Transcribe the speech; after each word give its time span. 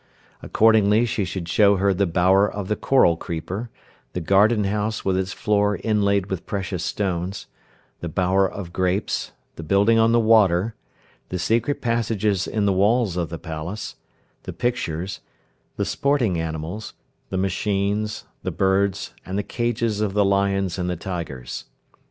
Accordingly 0.41 1.05
she 1.05 1.23
should 1.25 1.47
show 1.47 1.75
her 1.75 1.93
the 1.93 2.07
bower 2.07 2.51
of 2.51 2.69
the 2.69 2.75
coral 2.75 3.15
creeper, 3.15 3.69
the 4.13 4.19
garden 4.19 4.63
house 4.63 5.05
with 5.05 5.15
its 5.15 5.31
floor 5.31 5.77
inlaid 5.83 6.25
with 6.25 6.47
precious 6.47 6.83
stones, 6.83 7.45
the 7.99 8.09
bower 8.09 8.49
of 8.51 8.73
grapes, 8.73 9.31
the 9.57 9.61
building 9.61 9.99
on 9.99 10.11
the 10.11 10.19
water, 10.19 10.73
the 11.29 11.37
secret 11.37 11.81
passages 11.83 12.47
in 12.47 12.65
the 12.65 12.73
walls 12.73 13.15
of 13.15 13.29
the 13.29 13.37
palace, 13.37 13.97
the 14.41 14.53
pictures, 14.53 15.19
the 15.75 15.85
sporting 15.85 16.39
animals, 16.41 16.95
the 17.29 17.37
machines, 17.37 18.23
the 18.41 18.49
birds, 18.49 19.13
and 19.23 19.37
the 19.37 19.43
cages 19.43 20.01
of 20.01 20.13
the 20.13 20.25
lions 20.25 20.79
and 20.79 20.89
the 20.89 20.95
tigers. 20.95 21.65